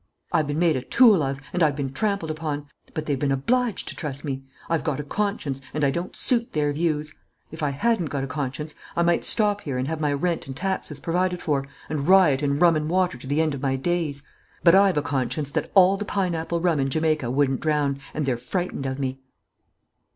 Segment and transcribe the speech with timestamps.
[0.33, 2.65] I've been made a tool of, and I've been trampled upon;
[2.95, 4.41] but they've been obliged to trust me.
[4.67, 7.13] I've got a conscience, and I don't suit their views.
[7.51, 10.57] If I hadn't got a conscience, I might stop here and have my rent and
[10.57, 14.23] taxes provided for, and riot in rum and water to the end of my days.
[14.63, 18.37] But I've a conscience that all the pineapple rum in Jamaica wouldn't drown, and they're
[18.37, 19.19] frightened of me."